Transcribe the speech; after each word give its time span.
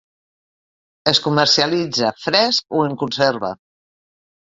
Es 1.11 1.19
comercialitza 1.27 2.11
fresc 2.25 2.81
o 2.81 2.89
en 2.89 3.01
conserva. 3.07 3.57